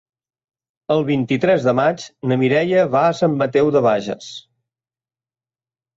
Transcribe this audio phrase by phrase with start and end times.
[0.95, 4.35] El vint-i-tres de maig na Mireia va a Sant Mateu de Bages.